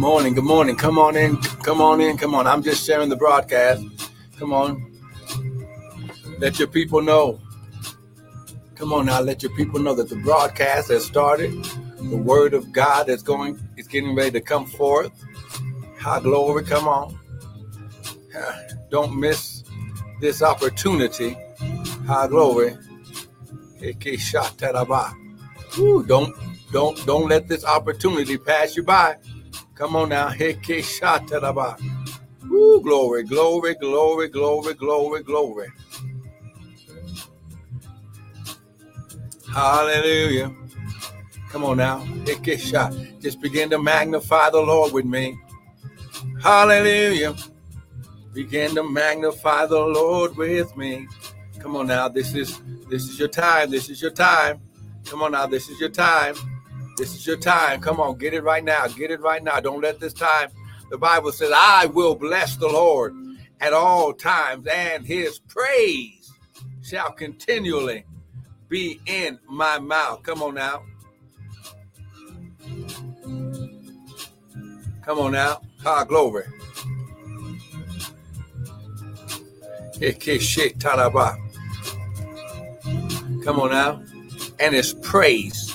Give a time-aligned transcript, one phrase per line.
[0.00, 0.32] morning.
[0.32, 0.76] Good morning.
[0.76, 1.36] Come on in.
[1.36, 2.16] Come on in.
[2.16, 2.46] Come on.
[2.46, 3.84] I'm just sharing the broadcast.
[4.38, 4.90] Come on.
[6.38, 7.38] Let your people know.
[8.76, 9.20] Come on now.
[9.20, 11.52] Let your people know that the broadcast has started.
[11.98, 15.12] The word of God is going, is getting ready to come forth.
[15.98, 16.64] High glory.
[16.64, 17.18] Come on.
[18.90, 19.64] Don't miss
[20.22, 21.36] this opportunity.
[22.06, 22.74] High glory.
[25.78, 26.34] Ooh, don't
[26.72, 29.16] don't don't let this opportunity pass you by.
[29.80, 30.30] Come on now.
[32.52, 35.68] Ooh, glory, glory, glory, glory, glory, glory.
[39.50, 40.54] Hallelujah.
[41.48, 42.06] Come on now.
[43.20, 45.38] Just begin to magnify the Lord with me.
[46.42, 47.34] Hallelujah.
[48.34, 51.08] Begin to magnify the Lord with me.
[51.58, 52.06] Come on now.
[52.10, 53.70] This is this is your time.
[53.70, 54.60] This is your time.
[55.06, 55.46] Come on now.
[55.46, 56.34] This is your time.
[57.00, 57.80] This is your time.
[57.80, 58.86] Come on, get it right now.
[58.86, 59.58] Get it right now.
[59.58, 60.50] Don't let this time.
[60.90, 63.14] The Bible says, I will bless the Lord
[63.58, 66.30] at all times, and his praise
[66.82, 68.04] shall continually
[68.68, 70.22] be in my mouth.
[70.24, 70.82] Come on now.
[75.00, 75.62] Come on now.
[75.82, 76.44] Ha, glory.
[83.42, 84.02] Come on now.
[84.58, 85.69] And his praise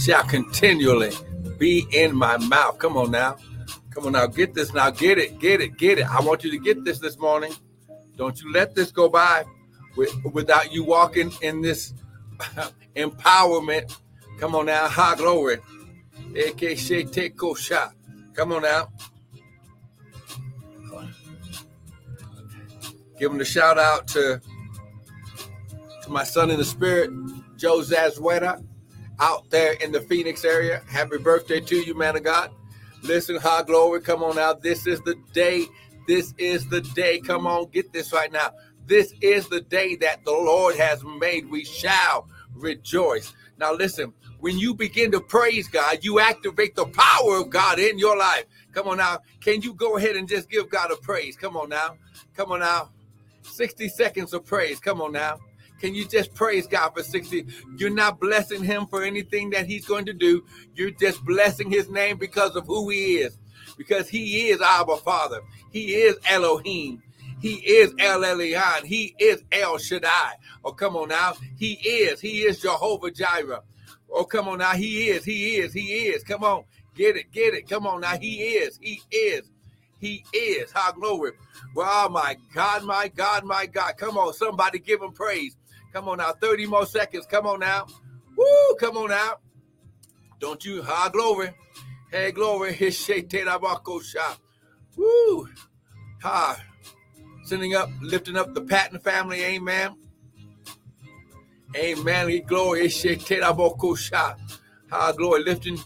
[0.00, 1.12] shall continually
[1.58, 2.78] be in my mouth.
[2.78, 3.36] Come on now.
[3.90, 4.26] Come on now.
[4.26, 4.90] Get this now.
[4.90, 5.38] Get it.
[5.38, 5.76] Get it.
[5.76, 6.06] Get it.
[6.06, 7.52] I want you to get this this morning.
[8.16, 9.44] Don't you let this go by
[10.32, 11.92] without you walking in this
[12.96, 13.94] empowerment.
[14.38, 14.88] Come on now.
[14.88, 15.58] High glory.
[18.34, 18.88] Come on now.
[23.18, 24.40] Give him a shout out to,
[26.02, 27.10] to my son in the spirit,
[27.58, 28.64] Joe Zazueta
[29.20, 30.82] out there in the Phoenix area.
[30.88, 32.50] Happy birthday to you, man of God.
[33.02, 34.00] Listen, high glory.
[34.00, 34.62] Come on out.
[34.62, 35.66] This is the day.
[36.06, 37.20] This is the day.
[37.20, 38.50] Come on, get this right now.
[38.86, 41.48] This is the day that the Lord has made.
[41.48, 43.32] We shall rejoice.
[43.58, 47.98] Now, listen, when you begin to praise God, you activate the power of God in
[47.98, 48.44] your life.
[48.72, 49.20] Come on now.
[49.40, 51.36] Can you go ahead and just give God a praise?
[51.36, 51.96] Come on now.
[52.34, 52.90] Come on now.
[53.42, 54.80] 60 seconds of praise.
[54.80, 55.38] Come on now.
[55.80, 57.46] Can you just praise God for 60?
[57.76, 60.44] You're not blessing him for anything that he's going to do.
[60.74, 63.38] You're just blessing his name because of who he is.
[63.78, 65.40] Because he is our Father.
[65.72, 67.02] He is Elohim.
[67.40, 68.84] He is El Elyon.
[68.84, 70.34] He is El Shaddai.
[70.64, 71.34] Oh, come on now.
[71.56, 72.20] He is.
[72.20, 73.62] He is Jehovah Jireh.
[74.10, 74.72] Oh, come on now.
[74.72, 75.24] He is.
[75.24, 75.72] He is.
[75.72, 76.22] He is.
[76.22, 76.64] Come on.
[76.94, 77.32] Get it.
[77.32, 77.68] Get it.
[77.68, 78.18] Come on now.
[78.18, 78.78] He is.
[78.82, 79.50] He is.
[79.98, 80.70] He is.
[80.72, 81.32] How glory.
[81.74, 83.96] Well, oh my God, my God, my God.
[83.96, 84.34] Come on.
[84.34, 85.56] Somebody give him praise.
[85.92, 87.26] Come on now, 30 more seconds.
[87.26, 87.86] Come on now.
[88.36, 89.34] Woo, come on now.
[90.38, 91.50] Don't you, high glory.
[92.10, 92.74] Hey, glory.
[92.90, 94.38] shot.
[94.96, 95.48] Woo.
[96.22, 96.64] Ha.
[97.44, 99.42] Sending up, lifting up the Patton family.
[99.42, 99.96] Amen.
[101.76, 102.42] Amen.
[102.46, 102.88] Glory.
[102.88, 104.38] shot.
[104.90, 105.44] High glory.
[105.44, 105.78] Lifting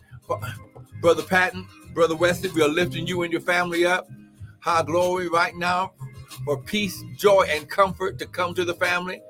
[1.00, 4.08] Brother Patton, Brother Wesley, we are lifting you and your family up.
[4.60, 5.92] High glory right now
[6.44, 9.20] for peace, joy, and comfort to come to the family.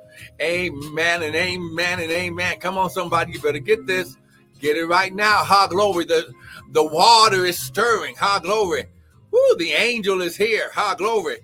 [0.41, 2.59] Amen and amen and amen.
[2.61, 4.17] Come on, somebody, you better get this.
[4.61, 5.45] Get it right now.
[5.45, 6.05] Ha glory.
[6.05, 6.33] The
[6.71, 8.17] the water is stirring.
[8.17, 8.87] Ha glory.
[9.31, 10.71] Woo, the angel is here.
[10.75, 11.39] Ha glory.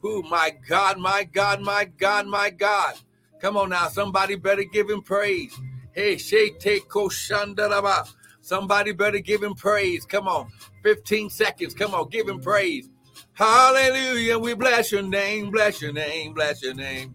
[0.00, 2.94] Who my God, my God, my God, my God.
[3.40, 3.88] Come on now.
[3.88, 5.58] Somebody better give him praise.
[5.92, 8.08] Hey, Shete Koshandaraba.
[8.40, 10.06] Somebody better give him praise.
[10.06, 10.50] Come on.
[10.82, 11.74] 15 seconds.
[11.74, 12.88] Come on, give him praise.
[13.34, 14.38] Hallelujah.
[14.38, 17.14] We bless your name, bless your name, bless your name.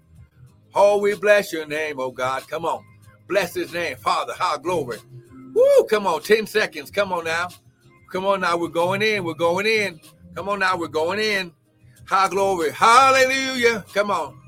[0.79, 2.47] Oh, we bless your name, oh God.
[2.47, 2.85] Come on.
[3.27, 4.33] Bless his name, Father.
[4.37, 4.99] How glory.
[5.55, 6.21] Woo, come on.
[6.21, 6.91] 10 seconds.
[6.91, 7.47] Come on now.
[8.11, 8.57] Come on now.
[8.57, 9.23] We're going in.
[9.23, 9.99] We're going in.
[10.35, 10.77] Come on now.
[10.77, 11.51] We're going in.
[12.05, 12.71] High glory.
[12.71, 13.83] Hallelujah.
[13.91, 14.39] Come on.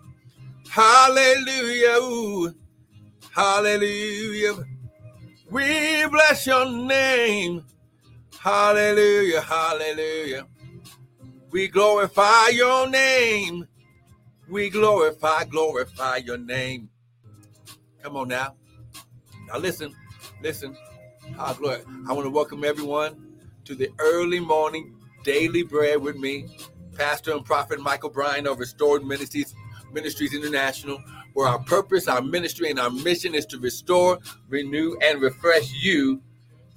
[0.69, 1.97] Hallelujah.
[1.97, 2.53] Ooh.
[3.31, 4.53] Hallelujah.
[5.49, 7.65] We bless your name.
[8.39, 9.41] Hallelujah.
[9.41, 10.45] Hallelujah.
[11.49, 13.67] We glorify your name.
[14.49, 16.89] We glorify, glorify your name.
[18.01, 18.55] Come on now.
[19.47, 19.95] Now listen,
[20.41, 20.75] listen.
[21.37, 21.81] Ah, glory.
[22.07, 23.35] I want to welcome everyone
[23.65, 26.47] to the early morning daily bread with me,
[26.95, 29.53] Pastor and Prophet Michael Bryan of Restored Ministries,
[29.93, 30.97] Ministries International,
[31.33, 34.17] where our purpose, our ministry, and our mission is to restore,
[34.47, 36.23] renew, and refresh you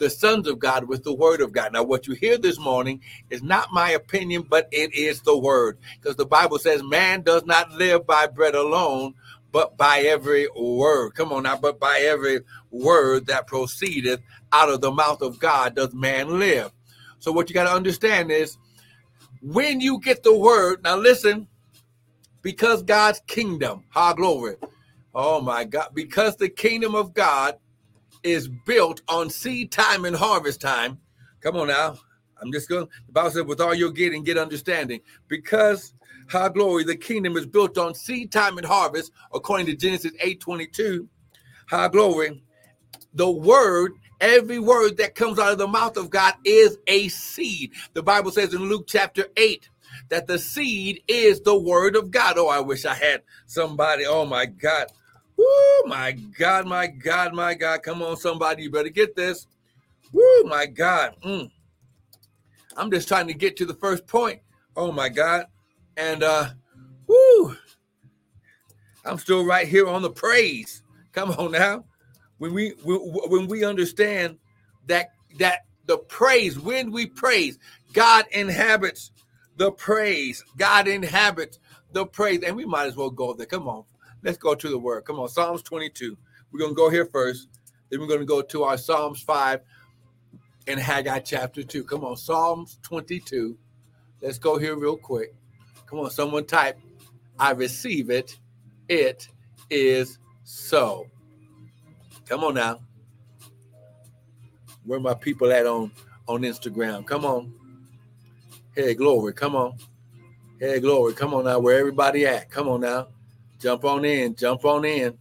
[0.03, 1.73] the sons of God with the word of God.
[1.73, 3.01] Now, what you hear this morning
[3.31, 5.79] is not my opinion, but it is the word.
[6.01, 9.15] Because the Bible says, man does not live by bread alone,
[9.53, 11.11] but by every word.
[11.11, 12.41] Come on now, but by every
[12.73, 14.21] word that proceedeth
[14.51, 16.73] out of the mouth of God does man live.
[17.21, 18.59] So what you got to understand is
[19.41, 21.47] when you get the word, now listen,
[22.43, 24.57] because God's kingdom, high glory.
[25.15, 27.57] Oh my God, because the kingdom of God
[28.23, 30.99] is built on seed time and harvest time.
[31.41, 31.99] Come on now.
[32.41, 35.01] I'm just going, the Bible said, with all you're getting, get understanding.
[35.29, 35.95] Because
[36.29, 40.41] high glory, the kingdom is built on seed time and harvest, according to Genesis 8
[40.41, 41.09] 22.
[41.69, 42.43] High glory.
[43.15, 43.93] The word
[44.23, 47.73] Every word that comes out of the mouth of God is a seed.
[47.93, 49.69] The Bible says in Luke chapter 8
[50.11, 52.39] that the seed is the word of God.
[52.39, 54.07] Oh, I wish I had somebody.
[54.07, 54.87] Oh, my God.
[55.43, 57.83] Woo, my God, my God, my God.
[57.83, 58.65] Come on, somebody.
[58.65, 59.47] You better get this.
[60.13, 61.17] Woo, my God.
[61.25, 61.51] Mm.
[62.77, 64.41] I'm just trying to get to the first point.
[64.77, 65.47] Oh, my God.
[65.97, 66.51] And, uh,
[67.07, 67.57] woo,
[69.05, 70.83] I'm still right here on the praise.
[71.13, 71.85] Come on now
[72.43, 74.37] when we when we understand
[74.89, 77.57] that that the praise when we praise
[77.93, 79.13] god inhabits
[79.59, 81.61] the praise god inhabits
[81.93, 83.85] the praise and we might as well go there come on
[84.23, 86.17] let's go to the word come on psalms 22
[86.53, 87.49] we're going to go here first
[87.91, 89.61] then we're going to go to our psalms 5
[90.69, 93.57] and haggai chapter 2 come on psalms 22
[94.21, 95.35] let's go here real quick
[95.87, 96.79] come on someone type
[97.39, 98.39] i receive it
[98.89, 99.29] it
[99.71, 101.07] is so
[102.33, 102.81] Come on now.
[104.85, 105.93] Where my people at on
[106.27, 107.07] on Instagram?
[107.07, 107.53] Come on.
[108.75, 109.35] Hey, glory.
[109.35, 109.77] Come on.
[110.59, 111.15] Hey, glory.
[111.15, 111.59] Come on now.
[111.59, 112.51] Where everybody at?
[112.51, 113.09] Come on now.
[113.63, 114.35] Jump on in.
[114.35, 115.17] Jump on in.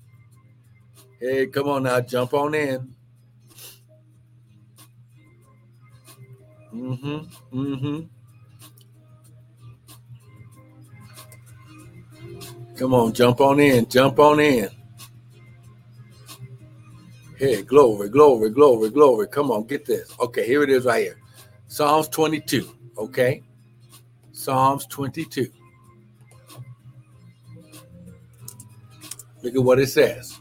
[1.19, 2.01] Hey, come on now.
[2.01, 2.95] Jump on in.
[6.73, 7.59] Mm-hmm.
[7.59, 7.99] Mm-hmm.
[12.77, 13.87] Come on, jump on in.
[13.87, 14.69] Jump on in.
[17.37, 19.27] Hey, glory, glory, glory, glory.
[19.27, 20.15] Come on, get this.
[20.19, 21.19] Okay, here it is right here.
[21.67, 22.67] Psalms 22.
[22.97, 23.43] Okay.
[24.31, 25.51] Psalms 22.
[29.43, 30.39] Look at what it says.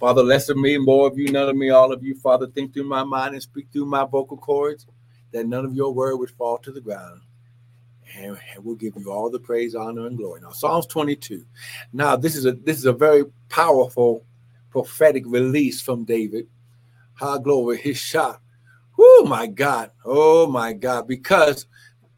[0.00, 2.14] Father, less of me, more of you, none of me, all of you.
[2.16, 4.86] Father, think through my mind and speak through my vocal cords
[5.32, 7.22] that none of your word would fall to the ground.
[8.16, 10.42] And, and we'll give you all the praise, honor, and glory.
[10.42, 11.46] Now, Psalms 22.
[11.92, 14.24] Now, this is a this is a very powerful
[14.74, 16.48] prophetic release from David.
[17.14, 18.42] High glory, his shot.
[18.98, 19.92] Oh my God.
[20.04, 21.08] Oh my God.
[21.08, 21.66] Because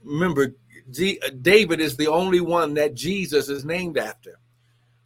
[0.03, 0.55] remember,
[0.91, 4.41] G- David is the only one that Jesus is named after.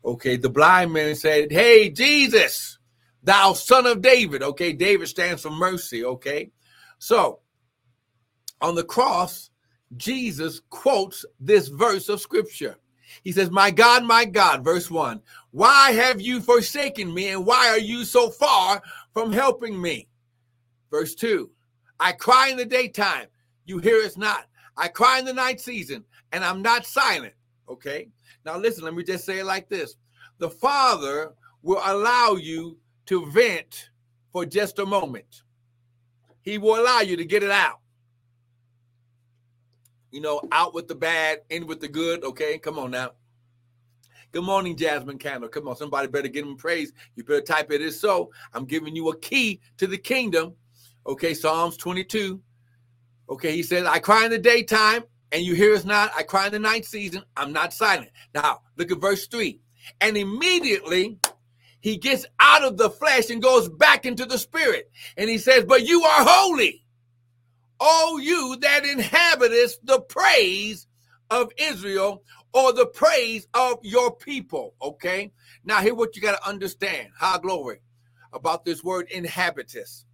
[0.05, 2.79] Okay, the blind man said, Hey, Jesus,
[3.23, 4.43] thou son of David.
[4.43, 6.05] Okay, David stands for mercy.
[6.05, 6.53] Okay,
[6.99, 7.41] so
[8.63, 9.51] on the cross,
[9.97, 12.77] Jesus quotes this verse of scripture.
[13.25, 15.21] He says, My God, my God, verse one,
[15.51, 20.09] why have you forsaken me and why are you so far from helping me?
[20.91, 21.51] Verse two,
[21.99, 23.27] I cry in the daytime,
[23.65, 24.47] you hear us not.
[24.77, 27.35] I cry in the night season and I'm not silent.
[27.69, 28.09] Okay.
[28.45, 29.97] Now, listen, let me just say it like this
[30.39, 33.91] the Father will allow you to vent
[34.33, 35.43] for just a moment,
[36.43, 37.80] He will allow you to get it out.
[40.11, 42.25] You know, out with the bad, in with the good.
[42.25, 43.13] Okay, come on now.
[44.33, 45.49] Good morning, Jasmine Candle.
[45.49, 46.93] Come on, somebody better give him praise.
[47.17, 48.31] You better type it is so.
[48.55, 50.55] I'm giving you a key to the kingdom.
[51.07, 52.41] Okay, Psalms 22.
[53.29, 55.03] Okay, he says, I cry in the daytime
[55.33, 56.13] and you hear us not.
[56.17, 57.23] I cry in the night season.
[57.37, 58.11] I'm not silent.
[58.35, 59.61] Now, look at verse 3.
[60.01, 61.19] And immediately
[61.81, 64.91] he gets out of the flesh and goes back into the spirit.
[65.17, 66.85] And he says, But you are holy,
[67.81, 70.87] O you that inhabitest the praise
[71.31, 72.23] of Israel
[72.53, 74.75] or the praise of your people.
[74.83, 75.33] Okay.
[75.65, 77.09] Now, here what you got to understand.
[77.17, 77.81] High glory
[78.33, 80.05] about this word inhabitants.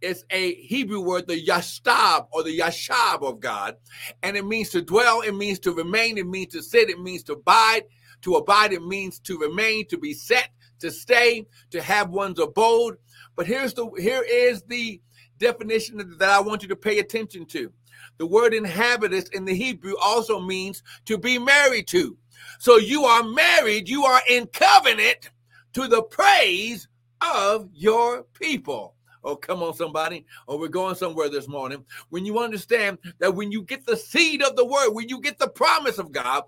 [0.00, 3.76] It's a Hebrew word, the yashtab or the yashab of God.
[4.22, 7.22] And it means to dwell, it means to remain, it means to sit, it means
[7.24, 7.84] to abide.
[8.22, 12.96] To abide, it means to remain, to be set, to stay, to have one's abode.
[13.36, 15.00] But here's the here is the
[15.42, 17.72] definition that I want you to pay attention to.
[18.18, 22.16] The word inhabitants in the Hebrew also means to be married to.
[22.58, 25.30] So you are married, you are in covenant
[25.74, 26.88] to the praise
[27.20, 28.94] of your people.
[29.24, 30.26] Oh, come on, somebody.
[30.48, 31.84] Oh, we're going somewhere this morning.
[32.08, 35.38] When you understand that when you get the seed of the word, when you get
[35.38, 36.42] the promise of God,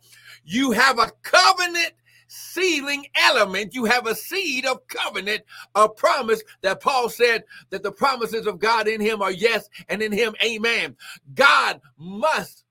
[0.45, 1.93] you have a covenant
[2.27, 3.75] sealing element.
[3.75, 5.43] You have a seed of covenant,
[5.75, 10.03] a promise that Paul said that the promises of God in him are yes, and
[10.03, 10.97] in him, amen.
[11.35, 12.65] God must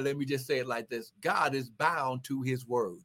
[0.00, 2.98] let me just say it like this God is bound to his word.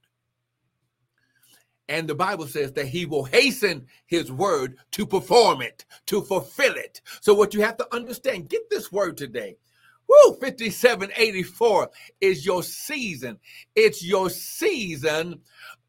[1.88, 6.74] And the Bible says that he will hasten his word to perform it, to fulfill
[6.74, 7.02] it.
[7.22, 9.58] So, what you have to understand, get this word today.
[10.08, 11.90] Woo, 5784
[12.22, 13.40] is your season.
[13.76, 15.42] It's your season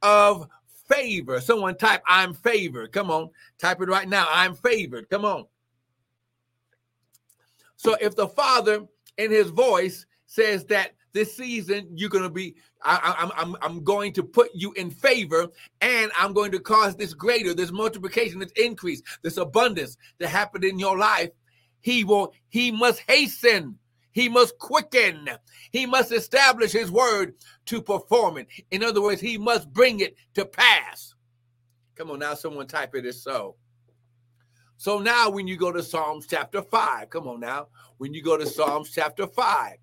[0.03, 0.49] of
[0.89, 1.41] favor.
[1.41, 2.93] Someone type, I'm favored.
[2.93, 4.27] Come on, type it right now.
[4.31, 5.11] I'm favored.
[5.11, 5.45] Come on.
[7.77, 8.87] So, if the Father
[9.19, 13.83] in his voice says that this season you're going to be I, am I'm, I'm
[13.83, 15.49] going to put you in favor
[15.81, 20.63] and i'm going to cause this greater this multiplication this increase this abundance to happen
[20.63, 21.31] in your life
[21.81, 23.79] he will he must hasten
[24.17, 25.29] he must quicken
[25.73, 27.35] he must establish his word
[27.67, 31.15] to perform it in other words he must bring it to pass
[31.95, 33.57] come on now someone type it as so
[34.79, 37.67] so now when you go to psalms chapter 5 come on now
[37.99, 39.77] when you go to psalms chapter 5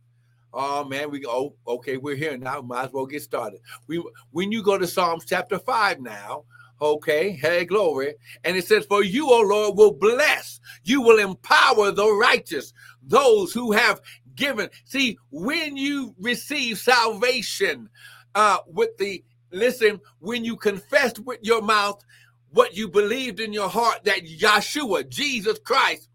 [0.54, 1.56] Oh man, we go.
[1.66, 2.62] Oh, okay, we're here now.
[2.62, 3.60] Might as well get started.
[3.88, 6.44] We when you go to Psalms chapter five now.
[6.82, 8.16] Okay, hey, glory.
[8.44, 13.54] And it says, For you, O Lord, will bless, you will empower the righteous, those
[13.54, 14.02] who have
[14.36, 14.70] given.
[14.86, 17.90] See, when you receive salvation
[18.36, 22.04] uh, with the, listen, when you confessed with your mouth
[22.52, 26.10] what you believed in your heart that Yeshua, Jesus Christ,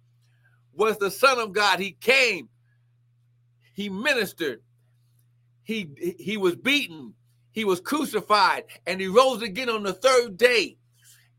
[0.72, 2.48] was the Son of God, He came
[3.78, 4.60] he ministered.
[5.62, 7.14] He he was beaten.
[7.52, 10.78] He was crucified and he rose again on the third day.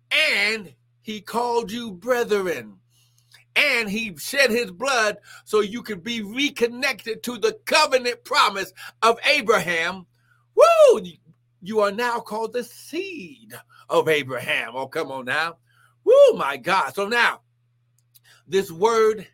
[0.09, 2.77] And he called you brethren.
[3.59, 9.19] And he shed his blood so you could be reconnected to the covenant promise of
[9.29, 10.05] Abraham.
[10.55, 11.01] Woo!
[11.61, 13.51] You are now called the seed
[13.89, 14.71] of Abraham.
[14.75, 15.57] Oh, come on now.
[16.05, 16.95] Woo, my God.
[16.95, 17.41] So now,
[18.47, 19.27] this word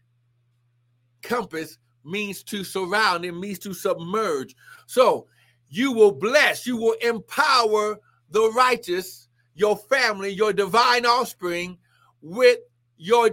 [1.21, 4.55] compass means to surround, it means to submerge.
[4.87, 5.27] So
[5.69, 7.99] you will bless, you will empower
[8.31, 11.77] the righteous, your family, your divine offspring
[12.21, 12.59] with
[12.97, 13.29] your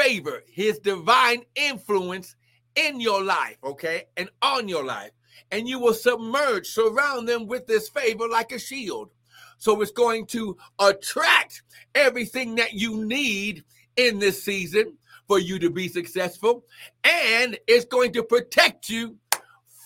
[0.00, 2.36] favor, his divine influence
[2.76, 5.10] in your life, okay, and on your life.
[5.50, 9.10] And you will submerge, surround them with this favor like a shield.
[9.58, 11.62] So it's going to attract
[11.94, 13.64] everything that you need
[13.96, 16.64] in this season for you to be successful,
[17.04, 19.16] and it's going to protect you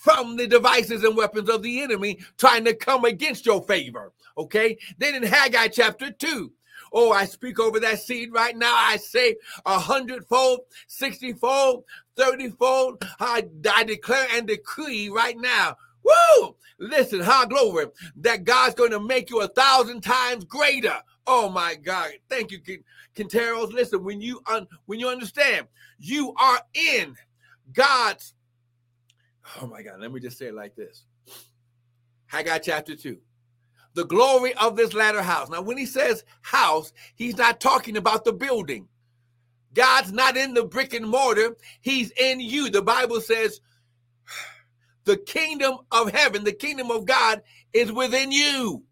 [0.03, 4.13] from the devices and weapons of the enemy trying to come against your favor.
[4.37, 4.77] Okay.
[4.99, 6.53] Then in Haggai chapter 2,
[6.95, 8.73] Oh, I speak over that seed right now.
[8.73, 9.37] I say
[9.67, 11.85] a hundredfold, sixtyfold,
[12.17, 13.05] thirtyfold.
[13.19, 15.77] I, I declare and decree right now.
[16.05, 16.55] Woo!
[16.79, 17.87] Listen, high glory,
[18.17, 20.97] that God's going to make you a thousand times greater.
[21.27, 22.11] Oh my God.
[22.29, 22.61] Thank you,
[23.17, 25.67] Quinteros, listen, when you un, when you understand,
[25.99, 27.17] you are in
[27.73, 28.35] God's.
[29.61, 31.05] Oh my God, let me just say it like this.
[32.27, 33.19] Haggai chapter 2.
[33.95, 35.49] The glory of this latter house.
[35.49, 38.89] Now, when he says house, he's not talking about the building.
[39.75, 42.71] God's not in the brick and mortar, he's in you.
[42.71, 43.61] The Bible says
[45.05, 48.85] the kingdom of heaven, the kingdom of God is within you.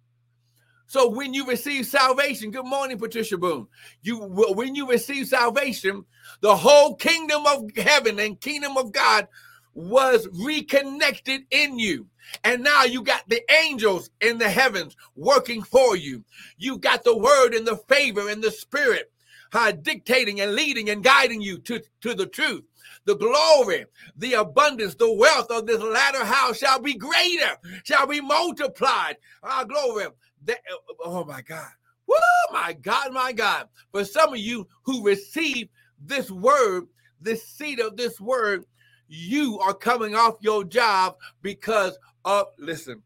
[0.87, 3.67] So when you receive salvation, good morning, Patricia Boone.
[4.03, 6.05] You when you receive salvation,
[6.43, 9.27] the whole kingdom of heaven and kingdom of God
[9.75, 12.07] was reconnected in you.
[12.45, 16.25] And now you got the angels in the heavens working for you.
[16.59, 19.13] You got the word and the favor and the spirit
[19.53, 22.65] uh, dictating and leading and guiding you to, to the truth.
[23.07, 23.87] The glory,
[24.17, 29.17] the abundance, the wealth of this latter house shall be greater, shall be multiplied.
[29.43, 30.07] Our glory.
[30.45, 30.61] That,
[31.05, 31.69] oh my God.
[32.07, 32.17] Woo,
[32.53, 33.69] my God, my God.
[33.93, 35.69] For some of you who receive
[36.01, 36.87] this word,
[37.21, 38.65] this seed of this word,
[39.13, 43.03] you are coming off your job because of, listen,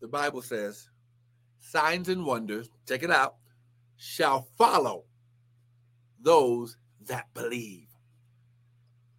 [0.00, 0.88] the Bible says,
[1.58, 3.36] signs and wonders, check it out,
[3.96, 5.04] shall follow
[6.20, 7.88] those that believe.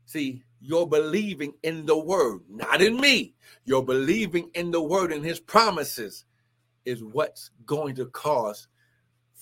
[0.06, 3.34] See, you're believing in the word, not in me.
[3.65, 6.25] You're believing in the word and his promises
[6.86, 8.68] is what's going to cause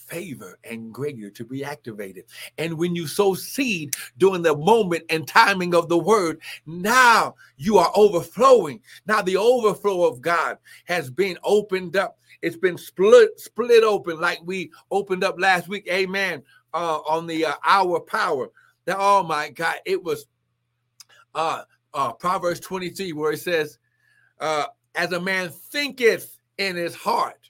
[0.09, 2.25] favor and greater to be activated.
[2.57, 7.77] And when you sow seed during the moment and timing of the word, now you
[7.77, 8.81] are overflowing.
[9.05, 12.17] Now the overflow of God has been opened up.
[12.41, 15.87] It's been split split open like we opened up last week.
[15.91, 16.43] Amen.
[16.73, 18.49] Uh, on the uh, hour power.
[18.85, 20.25] That oh my God, it was
[21.35, 21.63] uh,
[21.93, 23.77] uh, Proverbs 23, where it says,
[24.39, 27.49] uh, As a man thinketh in his heart,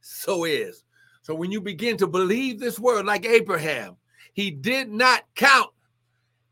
[0.00, 0.83] so is.
[1.24, 3.96] So when you begin to believe this word, like Abraham,
[4.34, 5.70] he did not count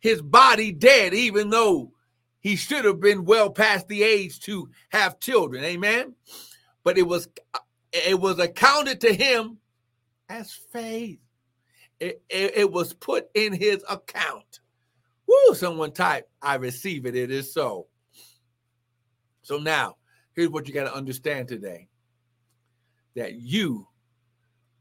[0.00, 1.92] his body dead, even though
[2.40, 5.62] he should have been well past the age to have children.
[5.62, 6.14] Amen.
[6.84, 7.28] But it was
[7.92, 9.58] it was accounted to him
[10.30, 11.20] as faith.
[12.00, 14.60] It, it, it was put in his account.
[15.28, 17.14] Woo, someone type, I receive it.
[17.14, 17.88] It is so.
[19.42, 19.96] So now,
[20.34, 21.88] here's what you got to understand today
[23.14, 23.86] that you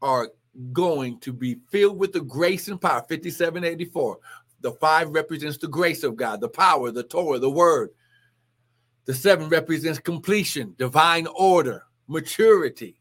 [0.02, 0.30] are
[0.72, 3.00] going to be filled with the grace and power.
[3.00, 4.18] 5784.
[4.60, 7.90] The five represents the grace of God, the power, the Torah, the word.
[9.06, 13.00] The seven represents completion, divine order, maturity.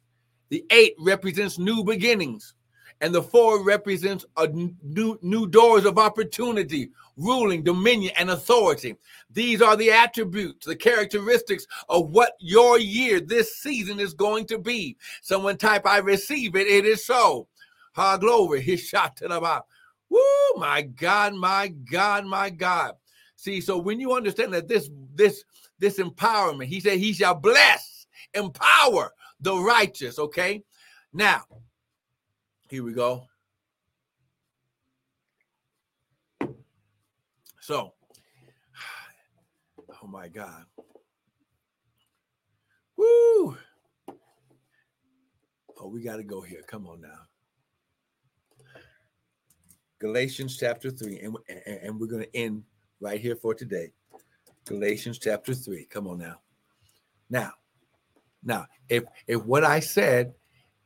[0.50, 2.55] The eight represents new beginnings.
[3.01, 8.96] And the four represents a new, new doors of opportunity, ruling, dominion, and authority.
[9.31, 14.60] These are the attributes, the characteristics of what your year, this season is going to
[14.60, 14.98] be.
[15.24, 16.67] Someone type, I receive it.
[16.67, 17.48] It is so.
[17.93, 18.62] Ha glory.
[18.62, 19.63] His shot to the bottom.
[20.10, 20.20] Woo,
[20.58, 22.93] my God, my God, my God.
[23.36, 25.43] See, so when you understand that this, this,
[25.79, 28.05] this empowerment, he said, he shall bless,
[28.36, 30.20] empower the righteous.
[30.20, 30.63] Okay.
[31.13, 31.43] Now,
[32.71, 33.27] here we go.
[37.59, 37.93] So,
[40.01, 40.63] oh my God.
[42.95, 43.57] Woo!
[45.77, 46.61] Oh, we got to go here.
[46.65, 47.27] Come on now.
[49.99, 52.63] Galatians chapter 3, and, and, and we're going to end
[53.01, 53.91] right here for today.
[54.63, 55.87] Galatians chapter 3.
[55.89, 56.39] Come on now.
[57.29, 57.51] Now,
[58.41, 60.33] now, if if what I said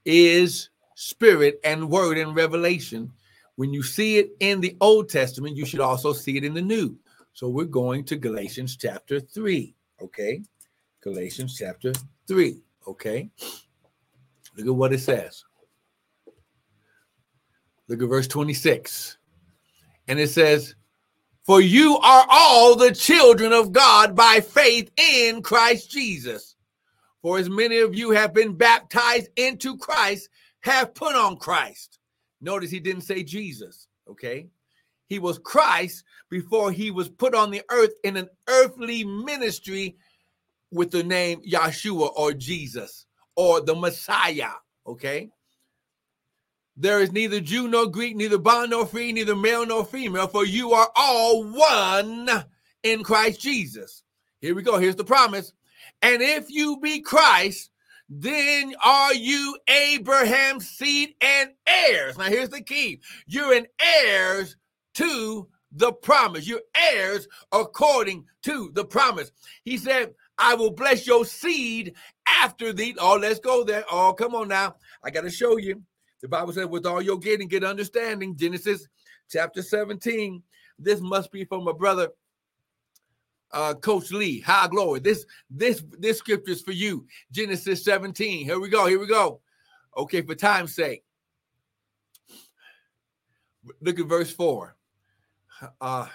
[0.03, 3.11] is spirit and word and revelation,
[3.55, 6.61] when you see it in the Old Testament, you should also see it in the
[6.61, 6.97] New.
[7.33, 9.75] So we're going to Galatians chapter 3.
[10.01, 10.41] Okay.
[11.01, 11.93] Galatians chapter
[12.27, 12.61] 3.
[12.87, 13.29] Okay.
[14.57, 15.43] Look at what it says.
[17.87, 19.17] Look at verse 26.
[20.07, 20.75] And it says,
[21.43, 26.55] For you are all the children of God by faith in Christ Jesus.
[27.21, 30.29] For as many of you have been baptized into Christ,
[30.71, 31.99] have put on Christ.
[32.41, 34.47] Notice he didn't say Jesus, okay?
[35.07, 39.95] He was Christ before he was put on the earth in an earthly ministry
[40.71, 44.51] with the name Yeshua or Jesus or the Messiah,
[44.87, 45.29] okay?
[46.77, 50.45] There is neither Jew nor Greek, neither bond nor free, neither male nor female, for
[50.45, 52.29] you are all one
[52.83, 54.03] in Christ Jesus.
[54.41, 54.77] Here we go.
[54.77, 55.53] Here's the promise.
[56.01, 57.69] And if you be Christ,
[58.09, 62.17] then are you Abraham's seed and heirs.
[62.17, 64.55] Now, here's the key you're an heirs
[64.95, 66.47] to the promise.
[66.47, 66.61] You're
[66.93, 69.31] heirs according to the promise.
[69.63, 71.95] He said, I will bless your seed
[72.27, 72.95] after thee.
[72.99, 73.85] Oh, let's go there.
[73.91, 74.75] Oh, come on now.
[75.03, 75.81] I got to show you.
[76.21, 78.35] The Bible said, with all your getting, get understanding.
[78.35, 78.87] Genesis
[79.29, 80.41] chapter 17.
[80.77, 82.09] This must be from a brother
[83.55, 84.41] uh, Coach Lee.
[84.41, 84.99] High glory.
[84.99, 87.07] This this this scripture is for you.
[87.31, 88.45] Genesis 17.
[88.45, 88.85] Here we go.
[88.85, 89.39] Here we go.
[89.97, 91.03] Okay, for time's sake.
[93.81, 94.75] Look at verse 4.
[95.81, 96.07] Uh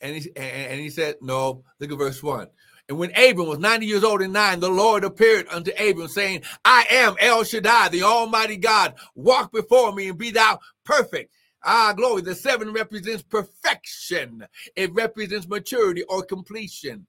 [0.00, 2.48] and he and he said, No, look at verse 1.
[2.88, 6.42] And when Abram was 90 years old and nine, the Lord appeared unto Abram, saying,
[6.64, 8.94] I am El Shaddai, the Almighty God.
[9.16, 11.32] Walk before me and be thou perfect.
[11.66, 12.22] Ah, glory.
[12.22, 17.06] The seven represents perfection, it represents maturity or completion.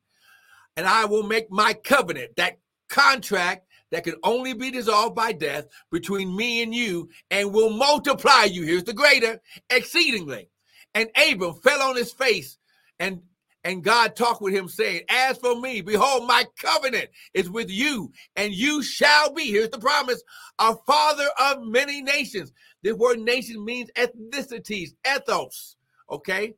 [0.76, 5.66] And I will make my covenant, that contract that can only be dissolved by death
[5.92, 8.64] between me and you, and will multiply you.
[8.64, 9.40] Here's the greater
[9.70, 10.50] exceedingly.
[10.94, 12.58] And Abram fell on his face
[13.00, 13.22] and
[13.68, 18.14] and God talked with him, saying, As for me, behold, my covenant is with you,
[18.38, 20.24] and you shall be, here's the promise,
[20.58, 22.54] a father of many nations.
[22.82, 25.76] This word nation means ethnicities, ethos.
[26.10, 26.54] Okay.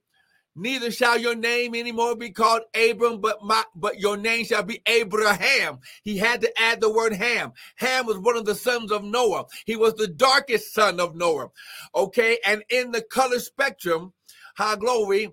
[0.55, 4.81] Neither shall your name anymore be called Abram, but my but your name shall be
[4.85, 5.79] Abraham.
[6.03, 7.53] He had to add the word Ham.
[7.77, 9.45] Ham was one of the sons of Noah.
[9.65, 11.49] He was the darkest son of Noah.
[11.95, 14.13] Okay, and in the color spectrum,
[14.57, 15.31] high glory,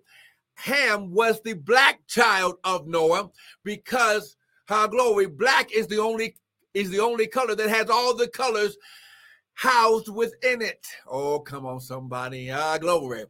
[0.56, 3.30] Ham was the black child of Noah
[3.62, 4.36] because
[4.68, 6.34] high glory, black is the only
[6.74, 8.76] is the only color that has all the colors
[9.54, 10.86] housed within it.
[11.06, 12.50] Oh, come on, somebody.
[12.50, 13.24] Ah, glory.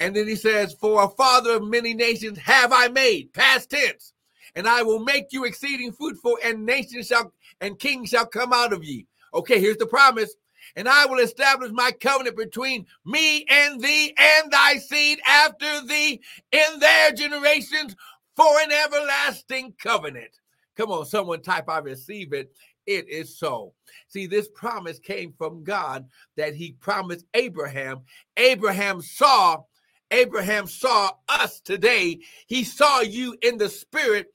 [0.00, 4.14] And then he says, For a father of many nations have I made, past tense,
[4.54, 8.72] and I will make you exceeding fruitful, and nations shall and kings shall come out
[8.72, 9.06] of ye.
[9.34, 10.34] Okay, here's the promise.
[10.76, 16.20] And I will establish my covenant between me and thee and thy seed after thee
[16.50, 17.94] in their generations
[18.36, 20.38] for an everlasting covenant.
[20.76, 22.52] Come on, someone type, I receive it
[22.86, 23.74] it is so.
[24.08, 28.00] See, this promise came from God that he promised Abraham.
[28.36, 29.62] Abraham saw
[30.10, 32.18] Abraham saw us today.
[32.46, 34.26] He saw you in the spirit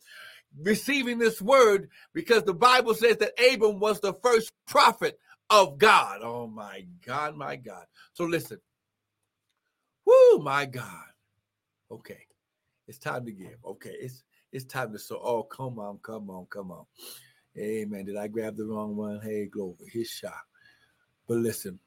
[0.60, 5.20] receiving this word because the Bible says that Abram was the first prophet
[5.50, 6.22] of God.
[6.24, 7.86] Oh my God, my God.
[8.14, 8.60] So listen.
[10.06, 11.06] Woo, my God.
[11.92, 12.26] Okay.
[12.88, 13.58] It's time to give.
[13.66, 13.96] Okay.
[14.00, 16.86] It's it's time to so oh come on, come on, come on.
[17.58, 18.06] Amen.
[18.06, 19.20] Did I grab the wrong one?
[19.22, 19.76] Hey, glory.
[19.92, 20.34] His shot.
[21.28, 21.80] But listen.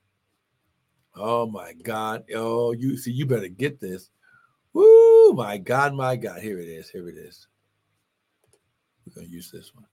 [1.15, 2.25] Oh my God.
[2.35, 4.11] Oh, you see, you better get this.
[4.73, 6.41] Woo, my God, my God.
[6.41, 6.91] Here it is.
[6.91, 7.49] Here it is.
[9.17, 9.87] We're to use this one.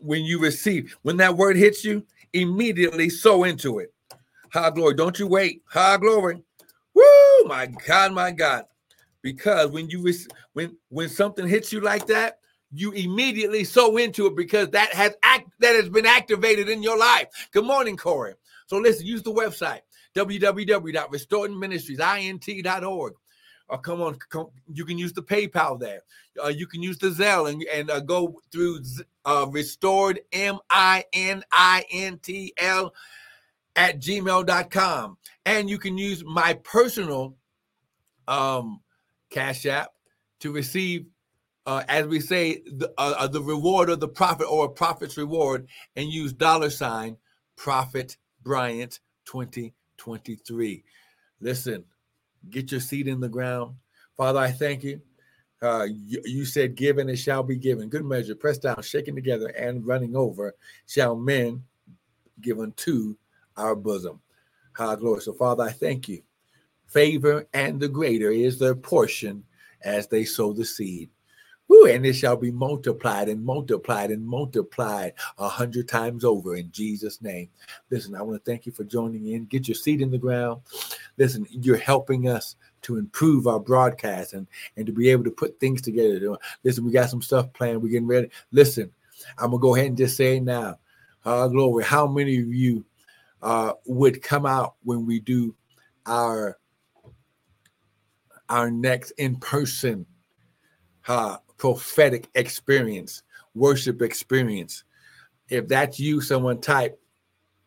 [0.00, 3.92] when you receive, when that word hits you, immediately sow into it.
[4.52, 4.94] High glory.
[4.94, 5.62] Don't you wait.
[5.68, 6.42] High glory.
[6.94, 7.44] Woo!
[7.46, 8.64] My God, my God.
[9.22, 10.12] Because when you
[10.52, 12.38] when when something hits you like that,
[12.72, 16.98] you immediately sow into it because that has act that has been activated in your
[16.98, 17.28] life.
[17.52, 18.34] Good morning, Corey.
[18.66, 19.80] So listen, use the website
[20.14, 23.12] www.restoredministriesint.org.
[23.68, 26.02] Or come on, come, you can use the PayPal there.
[26.42, 28.80] Uh, you can use the Zelle and, and uh, go through
[29.24, 32.92] uh, restored M I N I N T L
[33.74, 35.16] at gmail.com.
[35.46, 37.36] And you can use my personal
[38.28, 38.80] um,
[39.30, 39.90] Cash App
[40.40, 41.06] to receive,
[41.66, 45.16] uh, as we say, the, uh, uh, the reward of the profit or a prophet's
[45.16, 47.16] reward and use dollar sign
[47.56, 50.84] Prophet Bryant 20 23.
[51.40, 51.84] Listen,
[52.50, 53.74] get your seed in the ground.
[54.16, 55.00] Father, I thank you.
[55.62, 57.88] Uh, you, you, said, Given it shall be given.
[57.88, 60.54] Good measure, pressed down, shaken together, and running over,
[60.86, 61.64] shall men
[62.40, 63.16] give unto
[63.56, 64.20] our bosom.
[64.74, 65.22] High glory.
[65.22, 66.22] So, Father, I thank you.
[66.86, 69.44] Favor and the greater is their portion
[69.82, 71.10] as they sow the seed.
[71.74, 76.70] Woo, and it shall be multiplied and multiplied and multiplied a hundred times over in
[76.70, 77.48] Jesus' name.
[77.90, 79.46] Listen, I want to thank you for joining in.
[79.46, 80.62] Get your seat in the ground.
[81.16, 85.58] Listen, you're helping us to improve our broadcast and, and to be able to put
[85.58, 86.36] things together.
[86.62, 87.82] Listen, we got some stuff planned.
[87.82, 88.30] We're getting ready.
[88.52, 88.92] Listen,
[89.38, 90.78] I'm gonna go ahead and just say now,
[91.24, 91.84] uh, glory.
[91.84, 92.84] How many of you
[93.42, 95.54] uh, would come out when we do
[96.06, 96.58] our
[98.50, 100.04] our next in person
[101.08, 103.22] uh, prophetic experience,
[103.54, 104.84] worship experience.
[105.48, 107.00] If that's you, someone type,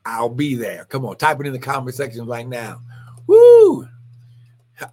[0.05, 0.85] I'll be there.
[0.85, 2.81] Come on, type it in the comment section right now.
[3.27, 3.87] Woo!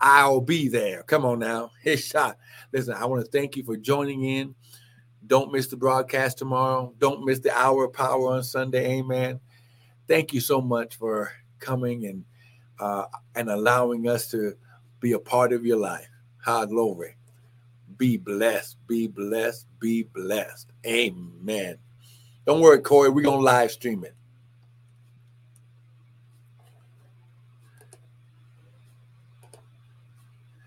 [0.00, 1.02] I'll be there.
[1.02, 1.70] Come on now.
[1.82, 2.38] Hit shot.
[2.72, 4.54] Listen, I want to thank you for joining in.
[5.26, 6.94] Don't miss the broadcast tomorrow.
[6.98, 8.98] Don't miss the hour of power on Sunday.
[8.98, 9.40] Amen.
[10.06, 12.24] Thank you so much for coming and
[12.78, 14.54] uh, and allowing us to
[15.00, 16.08] be a part of your life.
[16.38, 17.16] High glory.
[17.96, 20.72] Be blessed, be blessed, be blessed.
[20.86, 21.78] Amen.
[22.46, 23.10] Don't worry, Corey.
[23.10, 24.14] We're going to live stream it.